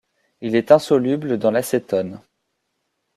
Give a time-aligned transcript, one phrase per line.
[0.41, 2.21] Il est insoluble dans l'acétone.